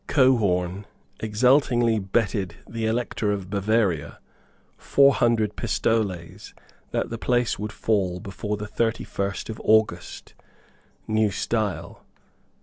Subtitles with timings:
[0.07, 0.87] Cohorn
[1.19, 4.17] exultingly betted the Elector of Bavaria
[4.75, 6.55] four hundred pistoles
[6.89, 10.33] that the place would fall by the thirty first of August,
[11.07, 12.03] New Style.